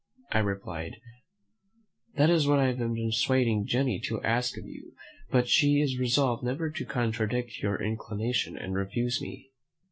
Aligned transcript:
I 0.31 0.39
replied, 0.39 0.95
"That 2.15 2.31
is 2.31 2.47
what 2.47 2.57
I 2.57 2.65
have 2.65 2.79
been 2.79 2.95
persuading 2.95 3.67
Jenny 3.67 3.99
to 4.05 4.19
ask 4.23 4.57
of 4.57 4.65
you, 4.65 4.95
but 5.29 5.47
she 5.47 5.79
is 5.79 5.99
resolved 5.99 6.41
never 6.43 6.71
to 6.71 6.85
contradict 6.85 7.59
your 7.61 7.79
inclination, 7.79 8.57
and 8.57 8.73
refused 8.73 9.21
me." 9.21 9.51